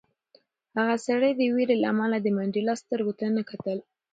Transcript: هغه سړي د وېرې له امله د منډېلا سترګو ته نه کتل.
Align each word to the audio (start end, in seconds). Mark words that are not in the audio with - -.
هغه 0.77 0.95
سړي 1.05 1.31
د 1.35 1.41
وېرې 1.55 1.75
له 1.79 1.87
امله 1.93 2.17
د 2.21 2.27
منډېلا 2.37 2.73
سترګو 2.83 3.13
ته 3.19 3.25
نه 3.35 3.41
کتل. 3.49 3.77